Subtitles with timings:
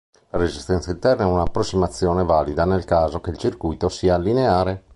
[0.31, 4.83] La resistenza interna è una approssimazione valida nel caso che il circuito sia lineare.